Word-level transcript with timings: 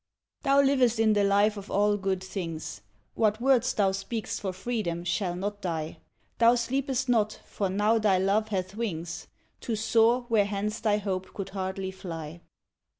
Thou 0.41 0.63
livest 0.63 0.99
in 0.99 1.13
the 1.13 1.23
life 1.23 1.57
of 1.57 1.69
all 1.69 1.95
good 1.95 2.23
things; 2.23 2.81
What 3.13 3.39
words 3.39 3.71
thou 3.71 3.91
spak'st 3.91 4.39
for 4.39 4.51
Freedom 4.51 5.03
shall 5.03 5.35
not 5.35 5.61
die; 5.61 5.99
Thou 6.39 6.55
sleepest 6.55 7.07
not, 7.07 7.39
for 7.45 7.69
now 7.69 7.99
thy 7.99 8.17
Love 8.17 8.47
hath 8.47 8.73
wings 8.73 9.27
To 9.59 9.75
soar 9.75 10.21
where 10.21 10.45
hence 10.45 10.79
thy 10.79 10.97
Hope 10.97 11.31
could 11.35 11.49
hardly 11.49 11.91
fly. 11.91 12.41